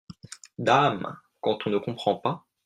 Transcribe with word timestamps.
Dame!… 0.57 1.15
quand 1.41 1.59
on 1.67 1.69
ne 1.69 1.77
comprend 1.77 2.15
pas!… 2.15 2.47